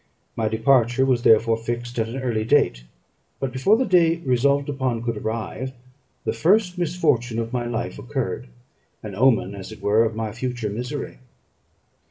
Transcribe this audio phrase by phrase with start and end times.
[0.35, 2.85] My departure was therefore fixed at an early date;
[3.39, 5.73] but, before the day resolved upon could arrive,
[6.25, 8.47] the first misfortune of my life occurred
[9.03, 11.19] an omen, as it were, of my future misery.